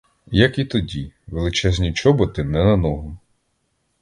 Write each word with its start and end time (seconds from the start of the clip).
Як 0.31 0.57
і 0.59 0.65
тоді: 0.65 1.13
величезні 1.27 1.93
чоботи 1.93 2.43
не 2.43 2.63
на 2.63 2.77
ногу. 2.77 3.17